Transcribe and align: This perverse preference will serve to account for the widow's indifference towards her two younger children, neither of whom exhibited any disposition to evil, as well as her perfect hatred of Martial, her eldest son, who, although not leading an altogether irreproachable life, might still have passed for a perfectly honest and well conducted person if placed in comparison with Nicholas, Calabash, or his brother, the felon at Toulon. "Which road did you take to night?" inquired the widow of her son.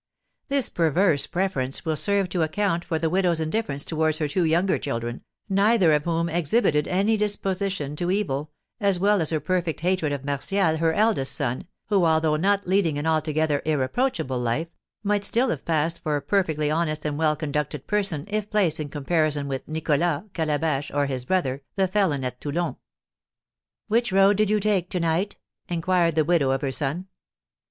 This 0.47 0.67
perverse 0.67 1.27
preference 1.27 1.85
will 1.85 1.95
serve 1.95 2.27
to 2.29 2.41
account 2.41 2.83
for 2.83 2.97
the 2.97 3.07
widow's 3.07 3.39
indifference 3.39 3.85
towards 3.85 4.17
her 4.17 4.27
two 4.27 4.43
younger 4.45 4.79
children, 4.79 5.21
neither 5.47 5.93
of 5.93 6.05
whom 6.05 6.27
exhibited 6.27 6.87
any 6.87 7.17
disposition 7.17 7.95
to 7.97 8.09
evil, 8.09 8.49
as 8.79 8.99
well 8.99 9.21
as 9.21 9.29
her 9.29 9.39
perfect 9.39 9.81
hatred 9.81 10.11
of 10.11 10.25
Martial, 10.25 10.77
her 10.77 10.91
eldest 10.91 11.35
son, 11.35 11.67
who, 11.89 12.03
although 12.03 12.35
not 12.35 12.65
leading 12.65 12.97
an 12.97 13.05
altogether 13.05 13.61
irreproachable 13.63 14.39
life, 14.39 14.69
might 15.03 15.23
still 15.23 15.49
have 15.49 15.65
passed 15.65 15.99
for 15.99 16.15
a 16.15 16.21
perfectly 16.23 16.71
honest 16.71 17.05
and 17.05 17.19
well 17.19 17.35
conducted 17.35 17.85
person 17.85 18.25
if 18.27 18.49
placed 18.49 18.79
in 18.79 18.89
comparison 18.89 19.47
with 19.47 19.67
Nicholas, 19.67 20.23
Calabash, 20.33 20.89
or 20.95 21.05
his 21.05 21.25
brother, 21.25 21.61
the 21.75 21.87
felon 21.87 22.23
at 22.25 22.41
Toulon. 22.41 22.75
"Which 23.87 24.11
road 24.11 24.37
did 24.37 24.49
you 24.49 24.59
take 24.59 24.89
to 24.89 24.99
night?" 24.99 25.37
inquired 25.69 26.15
the 26.15 26.25
widow 26.25 26.49
of 26.49 26.61
her 26.63 26.71
son. 26.71 27.05